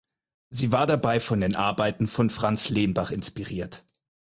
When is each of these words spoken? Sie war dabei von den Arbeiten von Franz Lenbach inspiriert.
Sie 0.49 0.71
war 0.71 0.87
dabei 0.87 1.19
von 1.19 1.41
den 1.41 1.55
Arbeiten 1.55 2.07
von 2.07 2.31
Franz 2.31 2.69
Lenbach 2.69 3.11
inspiriert. 3.11 3.85